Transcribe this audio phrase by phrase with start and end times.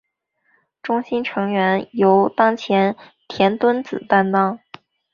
[0.81, 2.95] 中心成员由前
[3.27, 4.59] 田敦子担当。